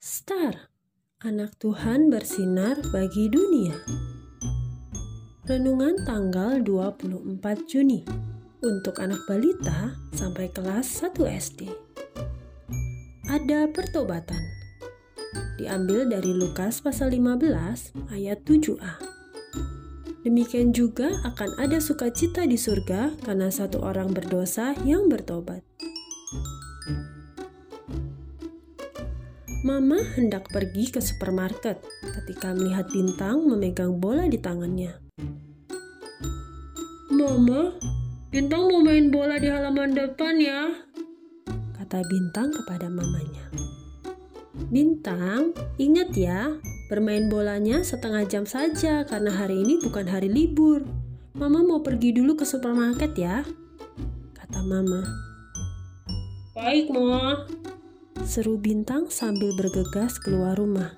[0.00, 0.72] Star,
[1.20, 3.76] anak Tuhan bersinar bagi dunia.
[5.44, 8.08] Renungan tanggal 24 Juni
[8.64, 11.68] untuk anak balita sampai kelas 1 SD.
[13.28, 14.40] Ada pertobatan.
[15.60, 18.96] Diambil dari Lukas pasal 15 ayat 7a.
[20.24, 25.60] Demikian juga akan ada sukacita di surga karena satu orang berdosa yang bertobat.
[29.70, 34.98] Mama hendak pergi ke supermarket ketika melihat Bintang memegang bola di tangannya.
[37.14, 37.78] Mama,
[38.34, 40.74] Bintang mau main bola di halaman depan ya,
[41.78, 43.46] kata Bintang kepada mamanya.
[44.74, 46.50] Bintang, ingat ya,
[46.90, 50.82] bermain bolanya setengah jam saja karena hari ini bukan hari libur.
[51.38, 53.46] Mama mau pergi dulu ke supermarket ya,
[54.34, 55.06] kata Mama.
[56.58, 57.46] Baik, Ma,
[58.20, 60.92] Seru Bintang sambil bergegas keluar rumah.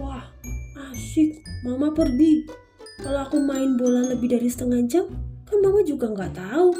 [0.00, 0.24] Wah,
[0.88, 1.44] asik.
[1.64, 2.48] Mama pergi.
[3.04, 5.04] Kalau aku main bola lebih dari setengah jam,
[5.44, 6.72] kan Mama juga nggak tahu.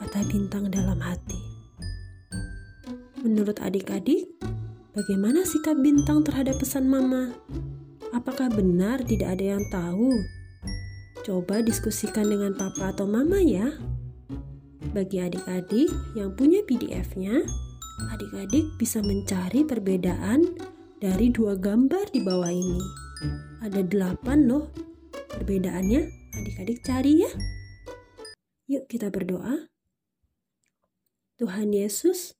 [0.00, 1.36] Kata Bintang dalam hati.
[3.20, 4.24] Menurut adik-adik,
[4.96, 7.36] bagaimana sikap Bintang terhadap pesan Mama?
[8.16, 10.16] Apakah benar tidak ada yang tahu?
[11.28, 13.68] Coba diskusikan dengan papa atau mama ya.
[14.88, 17.44] Bagi adik-adik yang punya PDF-nya,
[18.08, 20.56] adik-adik bisa mencari perbedaan
[20.96, 22.80] dari dua gambar di bawah ini.
[23.60, 24.72] Ada delapan loh
[25.28, 26.02] perbedaannya,
[26.40, 27.32] adik-adik cari ya.
[28.68, 29.68] Yuk kita berdoa.
[31.36, 32.34] Tuhan Yesus,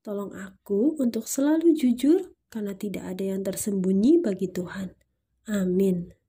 [0.00, 4.96] tolong aku untuk selalu jujur karena tidak ada yang tersembunyi bagi Tuhan.
[5.46, 6.19] Amin.